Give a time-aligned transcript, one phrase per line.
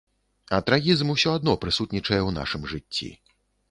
[0.57, 3.17] А трагізм усё адно прысутнічае ў нашым жыцці.